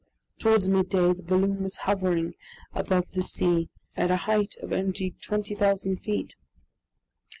Towards 0.39 0.67
midday 0.67 1.13
the 1.13 1.21
balloon 1.21 1.61
was 1.61 1.77
hovering 1.85 2.33
above 2.73 3.11
the 3.11 3.21
sea 3.21 3.69
at 3.95 4.09
a 4.09 4.15
height 4.15 4.55
of 4.63 4.73
only 4.73 5.11
2,000 5.29 5.97
feet. 5.97 6.33